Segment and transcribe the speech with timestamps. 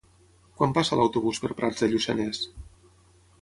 [0.61, 2.41] Quan passa l'autobús per Prats de Lluçanès?